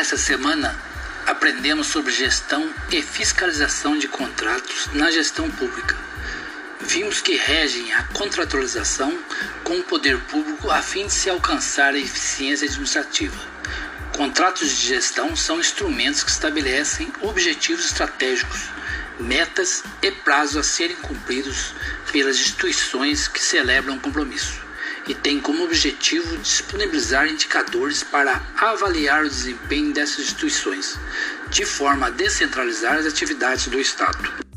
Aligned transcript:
Essa 0.00 0.16
semana 0.16 0.74
aprendemos 1.26 1.88
sobre 1.88 2.10
gestão 2.10 2.72
e 2.90 3.02
fiscalização 3.02 3.98
de 3.98 4.08
contratos 4.08 4.88
na 4.94 5.10
gestão 5.10 5.50
pública. 5.50 5.94
Vimos 6.80 7.20
que 7.20 7.36
regem 7.36 7.92
a 7.92 8.04
contratualização 8.04 9.22
com 9.62 9.78
o 9.78 9.82
poder 9.82 10.18
público 10.20 10.70
a 10.70 10.80
fim 10.80 11.06
de 11.06 11.12
se 11.12 11.28
alcançar 11.28 11.92
a 11.92 11.98
eficiência 11.98 12.66
administrativa. 12.66 13.38
Contratos 14.16 14.70
de 14.70 14.86
gestão 14.86 15.36
são 15.36 15.60
instrumentos 15.60 16.24
que 16.24 16.30
estabelecem 16.30 17.12
objetivos 17.20 17.84
estratégicos, 17.84 18.70
metas 19.18 19.84
e 20.00 20.10
prazos 20.10 20.56
a 20.56 20.62
serem 20.62 20.96
cumpridos 20.96 21.74
pelas 22.10 22.40
instituições 22.40 23.28
que 23.28 23.38
celebram 23.38 23.96
o 23.96 24.00
compromisso 24.00 24.69
e 25.06 25.14
tem 25.14 25.40
como 25.40 25.64
objetivo 25.64 26.36
disponibilizar 26.38 27.26
indicadores 27.26 28.02
para 28.02 28.40
avaliar 28.56 29.24
o 29.24 29.28
desempenho 29.28 29.92
dessas 29.92 30.20
instituições, 30.20 30.98
de 31.48 31.64
forma 31.64 32.06
a 32.06 32.10
descentralizar 32.10 32.98
as 32.98 33.06
atividades 33.06 33.66
do 33.68 33.80
Estado. 33.80 34.49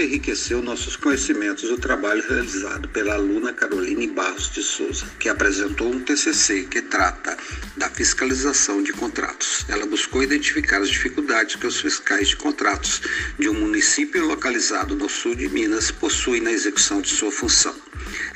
Muito 0.00 0.14
enriqueceu 0.14 0.62
nossos 0.62 0.96
conhecimentos 0.96 1.64
o 1.64 1.76
trabalho 1.76 2.26
realizado 2.26 2.88
pela 2.88 3.12
aluna 3.16 3.52
Caroline 3.52 4.06
Barros 4.06 4.50
de 4.50 4.62
Souza, 4.62 5.04
que 5.18 5.28
apresentou 5.28 5.92
um 5.92 6.00
TCC 6.00 6.62
que 6.62 6.80
trata 6.80 7.36
da 7.76 7.90
fiscalização 7.90 8.82
de 8.82 8.94
contratos. 8.94 9.66
Ela 9.68 9.84
buscou 9.84 10.22
identificar 10.22 10.80
as 10.80 10.88
dificuldades 10.88 11.56
que 11.56 11.66
os 11.66 11.82
fiscais 11.82 12.28
de 12.28 12.36
contratos 12.36 13.02
de 13.38 13.50
um 13.50 13.52
município 13.52 14.24
localizado 14.24 14.96
no 14.96 15.06
sul 15.06 15.34
de 15.34 15.50
Minas 15.50 15.90
possuem 15.90 16.40
na 16.40 16.50
execução 16.50 17.02
de 17.02 17.10
sua 17.10 17.30
função. 17.30 17.74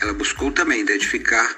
Ela 0.04 0.12
buscou 0.12 0.52
também 0.52 0.82
identificar 0.82 1.56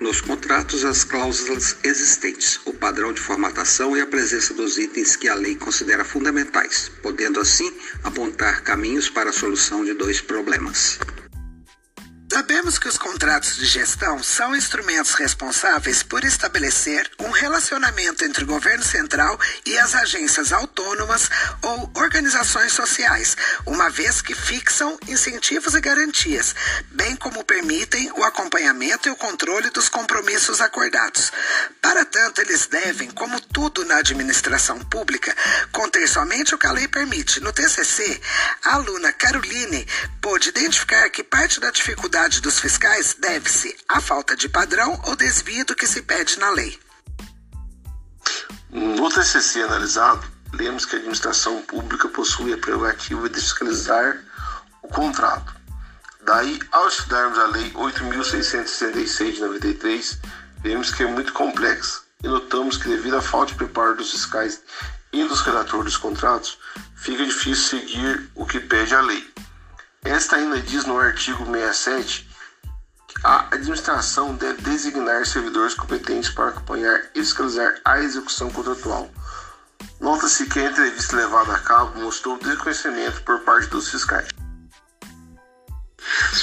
nos 0.00 0.20
contratos 0.20 0.84
as 0.84 1.02
cláusulas 1.02 1.78
existentes, 1.82 2.60
o 2.66 2.74
padrão 2.74 3.10
de 3.10 3.18
formatação 3.18 3.96
e 3.96 4.02
a 4.02 4.06
presença 4.06 4.52
dos 4.52 4.76
itens 4.76 5.16
que 5.16 5.26
a 5.30 5.34
lei 5.34 5.54
considera 5.56 6.04
fundamentais, 6.04 6.90
podendo 7.00 7.40
assim 7.40 7.72
apontar 8.04 8.62
caminhos 8.62 9.08
para 9.08 9.30
a 9.30 9.32
solução 9.32 9.82
de 9.82 9.94
dois 9.94 10.20
problemas. 10.20 10.98
Sabemos 12.36 12.78
que 12.78 12.86
os 12.86 12.98
contratos 12.98 13.56
de 13.56 13.64
gestão 13.64 14.22
são 14.22 14.54
instrumentos 14.54 15.14
responsáveis 15.14 16.02
por 16.02 16.22
estabelecer 16.22 17.10
um 17.18 17.30
relacionamento 17.30 18.26
entre 18.26 18.44
o 18.44 18.46
governo 18.46 18.84
central 18.84 19.40
e 19.64 19.78
as 19.78 19.94
agências 19.94 20.52
autônomas 20.52 21.30
ou 21.62 21.90
organizações 21.94 22.74
sociais, 22.74 23.38
uma 23.64 23.88
vez 23.88 24.20
que 24.20 24.34
fixam 24.34 24.98
incentivos 25.08 25.74
e 25.74 25.80
garantias, 25.80 26.54
bem 26.90 27.16
como 27.16 27.42
permitem 27.42 28.12
o 28.14 28.22
acompanhamento 28.22 29.08
e 29.08 29.12
o 29.12 29.16
controle 29.16 29.70
dos 29.70 29.88
compromissos 29.88 30.60
acordados. 30.60 31.32
Para 31.80 32.04
tanto, 32.04 32.42
eles 32.42 32.66
devem, 32.66 33.10
como 33.12 33.40
tudo 33.40 33.82
na 33.86 33.96
administração 33.96 34.78
pública, 34.80 35.34
conter 35.72 36.06
somente 36.06 36.54
o 36.54 36.58
que 36.58 36.66
a 36.66 36.72
lei 36.72 36.86
permite. 36.86 37.40
No 37.40 37.50
TCC, 37.50 38.20
a 38.62 38.74
aluna 38.74 39.10
Caroline 39.10 39.88
pôde 40.20 40.50
identificar 40.50 41.08
que 41.08 41.22
parte 41.22 41.58
da 41.60 41.70
dificuldade 41.70 42.25
dos 42.28 42.58
fiscais 42.58 43.16
deve-se 43.20 43.76
à 43.88 44.00
falta 44.00 44.36
de 44.36 44.48
padrão 44.48 45.00
ou 45.06 45.14
desvio 45.14 45.64
do 45.64 45.76
que 45.76 45.86
se 45.86 46.02
pede 46.02 46.38
na 46.40 46.50
lei. 46.50 46.78
No 48.68 49.08
TCC 49.08 49.62
analisado, 49.62 50.26
lemos 50.52 50.84
que 50.84 50.96
a 50.96 50.98
administração 50.98 51.62
pública 51.62 52.08
possui 52.08 52.52
a 52.52 52.58
prerrogativa 52.58 53.28
de 53.28 53.40
fiscalizar 53.40 54.20
o 54.82 54.88
contrato. 54.88 55.54
Daí, 56.24 56.58
ao 56.72 56.88
estudarmos 56.88 57.38
a 57.38 57.46
Lei 57.46 57.70
8.666 57.70 59.34
de 59.34 59.40
93, 59.40 60.18
vemos 60.62 60.90
que 60.90 61.04
é 61.04 61.06
muito 61.06 61.32
complexa 61.32 62.00
e 62.24 62.26
notamos 62.26 62.76
que, 62.76 62.88
devido 62.88 63.16
à 63.16 63.22
falta 63.22 63.52
de 63.52 63.58
preparo 63.58 63.94
dos 63.94 64.10
fiscais 64.10 64.60
e 65.12 65.22
dos 65.22 65.42
redatores 65.42 65.84
dos 65.84 65.96
contratos, 65.96 66.58
fica 66.96 67.24
difícil 67.24 67.78
seguir 67.78 68.28
o 68.34 68.44
que 68.44 68.58
pede 68.58 68.96
a 68.96 69.00
lei. 69.00 69.35
Esta 70.06 70.36
ainda 70.36 70.60
diz 70.60 70.84
no 70.84 71.00
artigo 71.00 71.44
67 71.44 72.28
que 73.08 73.26
a 73.26 73.48
administração 73.50 74.36
deve 74.36 74.62
designar 74.62 75.26
servidores 75.26 75.74
competentes 75.74 76.30
para 76.30 76.50
acompanhar 76.50 77.10
e 77.12 77.18
fiscalizar 77.18 77.80
a 77.84 77.98
execução 77.98 78.48
contratual. 78.50 79.10
Nota-se 80.00 80.46
que 80.46 80.60
a 80.60 80.70
entrevista 80.70 81.16
levada 81.16 81.54
a 81.54 81.58
cabo 81.58 81.98
mostrou 82.00 82.38
desconhecimento 82.38 83.20
por 83.22 83.40
parte 83.40 83.68
dos 83.68 83.88
fiscais. 83.88 84.28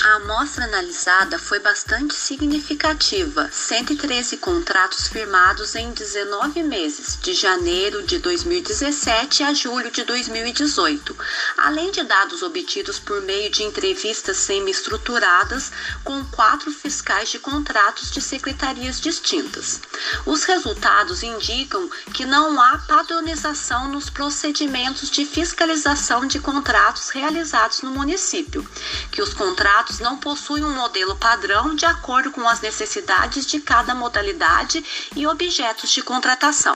A 0.03 0.15
amostra 0.17 0.65
analisada 0.65 1.39
foi 1.39 1.57
bastante 1.59 2.13
significativa: 2.13 3.49
113 3.51 4.37
contratos 4.37 5.07
firmados 5.07 5.73
em 5.73 5.91
19 5.91 6.61
meses, 6.61 7.17
de 7.19 7.33
janeiro 7.33 8.03
de 8.03 8.19
2017 8.19 9.41
a 9.41 9.51
julho 9.53 9.89
de 9.89 10.03
2018, 10.03 11.17
além 11.57 11.91
de 11.91 12.03
dados 12.03 12.43
obtidos 12.43 12.99
por 12.99 13.21
meio 13.21 13.49
de 13.49 13.63
entrevistas 13.63 14.37
semi-estruturadas 14.37 15.71
com 16.03 16.23
quatro 16.25 16.71
fiscais 16.71 17.29
de 17.29 17.39
contratos 17.39 18.11
de 18.11 18.21
secretarias 18.21 19.01
distintas. 19.01 19.81
Os 20.23 20.43
resultados 20.43 21.23
indicam 21.23 21.89
que 22.13 22.25
não 22.25 22.61
há 22.61 22.77
padronização 22.77 23.87
nos 23.87 24.09
procedimentos 24.09 25.09
de 25.09 25.25
fiscalização 25.25 26.27
de 26.27 26.39
contratos 26.39 27.09
realizados 27.09 27.81
no 27.81 27.89
município, 27.89 28.67
que 29.11 29.21
os 29.21 29.33
contratos 29.63 29.99
não 29.99 30.17
possuem 30.17 30.65
um 30.65 30.75
modelo 30.75 31.15
padrão 31.15 31.73
de 31.73 31.85
acordo 31.85 32.29
com 32.31 32.45
as 32.49 32.59
necessidades 32.59 33.45
de 33.45 33.61
cada 33.61 33.95
modalidade 33.95 34.83
e 35.15 35.25
objetos 35.25 35.89
de 35.89 36.01
contratação. 36.01 36.75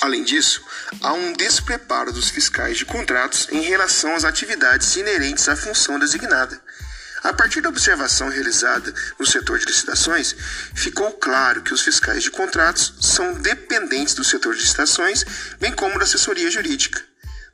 Além 0.00 0.22
disso, 0.22 0.64
há 1.00 1.12
um 1.12 1.32
despreparo 1.32 2.12
dos 2.12 2.28
fiscais 2.28 2.78
de 2.78 2.84
contratos 2.84 3.48
em 3.50 3.62
relação 3.62 4.14
às 4.14 4.24
atividades 4.24 4.94
inerentes 4.94 5.48
à 5.48 5.56
função 5.56 5.98
designada. 5.98 6.62
A 7.24 7.32
partir 7.32 7.60
da 7.60 7.68
observação 7.68 8.28
realizada 8.28 8.94
no 9.18 9.26
setor 9.26 9.58
de 9.58 9.66
licitações, 9.66 10.36
ficou 10.72 11.10
claro 11.14 11.62
que 11.62 11.74
os 11.74 11.82
fiscais 11.82 12.22
de 12.22 12.30
contratos 12.30 12.94
são 13.00 13.34
dependentes 13.34 14.14
do 14.14 14.22
setor 14.22 14.54
de 14.54 14.60
licitações, 14.60 15.24
bem 15.58 15.72
como 15.72 15.98
da 15.98 16.04
assessoria 16.04 16.48
jurídica. 16.48 17.11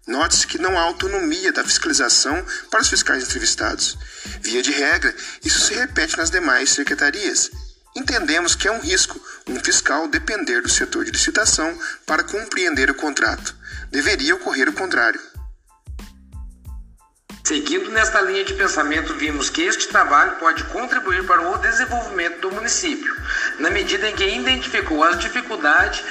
Note-se 0.08 0.46
que 0.46 0.56
não 0.56 0.78
há 0.78 0.80
autonomia 0.80 1.52
da 1.52 1.62
fiscalização 1.62 2.42
para 2.70 2.80
os 2.80 2.88
fiscais 2.88 3.22
entrevistados. 3.22 3.98
Via 4.40 4.62
de 4.62 4.72
regra, 4.72 5.14
isso 5.44 5.60
se 5.60 5.74
repete 5.74 6.16
nas 6.16 6.30
demais 6.30 6.70
secretarias. 6.70 7.50
Entendemos 7.94 8.54
que 8.54 8.66
é 8.66 8.72
um 8.72 8.80
risco 8.80 9.20
um 9.46 9.60
fiscal 9.60 10.08
depender 10.08 10.62
do 10.62 10.68
setor 10.68 11.04
de 11.04 11.10
licitação 11.10 11.78
para 12.06 12.22
compreender 12.22 12.90
o 12.90 12.94
contrato. 12.94 13.54
Deveria 13.90 14.34
ocorrer 14.34 14.68
o 14.68 14.72
contrário. 14.72 15.20
Seguindo 17.44 17.90
nesta 17.90 18.20
linha 18.20 18.44
de 18.44 18.52
pensamento, 18.52 19.14
vimos 19.14 19.48
que 19.48 19.62
este 19.62 19.88
trabalho 19.88 20.36
pode 20.36 20.64
contribuir 20.64 21.24
para 21.26 21.50
o 21.50 21.56
desenvolvimento 21.56 22.40
do 22.40 22.52
município, 22.52 23.14
na 23.58 23.70
medida 23.70 24.08
em 24.08 24.14
que 24.14 24.24
identificou 24.24 25.02
as 25.02 25.18
dificuldades 25.18 26.02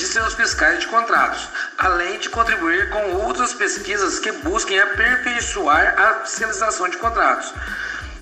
de 0.00 0.06
seus 0.06 0.34
fiscais 0.34 0.80
de 0.80 0.86
contratos, 0.86 1.48
além 1.78 2.18
de 2.18 2.30
contribuir 2.30 2.88
com 2.88 3.12
outras 3.16 3.52
pesquisas 3.52 4.18
que 4.18 4.32
busquem 4.32 4.80
aperfeiçoar 4.80 5.94
a 5.98 6.14
fiscalização 6.24 6.88
de 6.88 6.96
contratos 6.96 7.52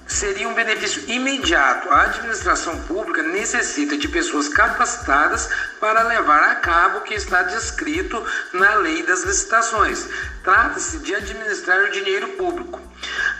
seria 0.08 0.48
um 0.48 0.54
benefício 0.54 1.04
imediato. 1.08 1.90
A 1.90 2.04
administração 2.04 2.82
pública 2.84 3.22
necessita 3.22 3.96
de 3.96 4.08
pessoas 4.08 4.48
capacitadas 4.48 5.48
para 5.78 6.02
levar 6.02 6.50
a 6.50 6.54
cabo 6.56 6.98
o 6.98 7.02
que 7.02 7.14
está 7.14 7.42
descrito 7.42 8.24
na 8.54 8.76
lei 8.76 9.02
das 9.04 9.22
licitações. 9.22 10.08
Trata-se 10.42 10.98
de 11.00 11.14
administrar 11.14 11.84
o 11.84 11.90
dinheiro 11.92 12.28
público. 12.28 12.80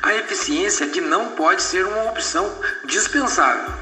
A 0.02 0.14
eficiência 0.14 0.88
que 0.88 1.00
não 1.00 1.30
pode 1.30 1.62
ser 1.62 1.84
uma 1.86 2.04
opção 2.04 2.54
dispensável. 2.84 3.74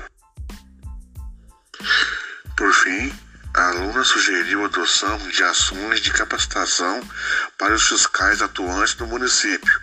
Por 2.56 2.72
fim, 2.72 3.12
a 3.56 3.69
aluna 3.69 4.05
sugeriu 4.05 4.62
a 4.62 4.67
adoção 4.67 5.17
de 5.17 5.43
ações 5.43 6.00
de 6.00 6.12
capacitação 6.12 7.00
para 7.56 7.73
os 7.73 7.88
fiscais 7.88 8.43
atuantes 8.43 8.93
do 8.94 9.06
município. 9.06 9.81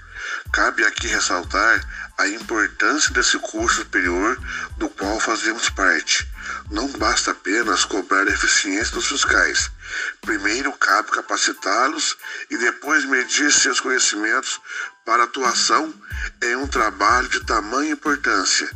Cabe 0.53 0.85
aqui 0.85 1.07
ressaltar 1.07 1.83
a 2.19 2.27
importância 2.27 3.11
desse 3.11 3.39
curso 3.39 3.77
superior 3.77 4.39
do 4.77 4.87
qual 4.89 5.19
fazemos 5.19 5.71
parte. 5.71 6.27
Não 6.69 6.87
basta 6.87 7.31
apenas 7.31 7.83
cobrar 7.83 8.27
a 8.27 8.31
eficiência 8.31 8.93
dos 8.93 9.07
fiscais. 9.07 9.71
Primeiro 10.21 10.71
cabe 10.73 11.09
capacitá-los 11.09 12.15
e 12.51 12.57
depois 12.57 13.05
medir 13.05 13.51
seus 13.51 13.79
conhecimentos 13.79 14.61
para 15.03 15.23
atuação 15.23 15.91
em 16.43 16.55
um 16.57 16.67
trabalho 16.67 17.27
de 17.27 17.43
tamanha 17.43 17.93
importância. 17.93 18.69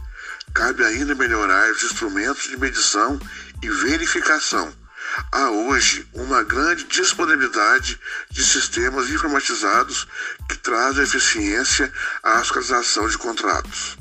Cabe 0.56 0.84
ainda 0.84 1.14
melhorar 1.14 1.70
os 1.72 1.84
instrumentos 1.84 2.50
de 2.50 2.58
medição 2.58 3.20
e 3.62 3.70
verificação. 3.70 4.87
Há 5.32 5.50
hoje 5.50 6.08
uma 6.14 6.44
grande 6.44 6.84
disponibilidade 6.86 8.00
de 8.30 8.44
sistemas 8.44 9.10
informatizados 9.10 10.08
que 10.50 10.58
trazem 10.58 11.04
eficiência 11.04 11.92
à 12.24 12.40
fiscalização 12.40 13.08
de 13.08 13.18
contratos. 13.18 13.98